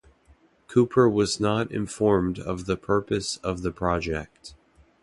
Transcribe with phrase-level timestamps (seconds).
[0.67, 4.55] Cooper was not informed of the purpose of the project.